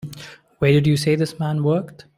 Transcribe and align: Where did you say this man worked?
Where 0.57 0.71
did 0.71 0.87
you 0.87 0.97
say 0.97 1.15
this 1.15 1.37
man 1.37 1.61
worked? 1.63 2.07